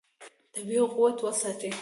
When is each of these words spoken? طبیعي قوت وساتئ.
طبیعي 0.53 0.81
قوت 0.93 1.17
وساتئ. 1.23 1.71